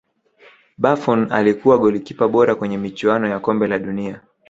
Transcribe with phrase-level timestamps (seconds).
[0.77, 4.21] buffon alikuwa golikipa bora kwenye michuano ya kombe la dunia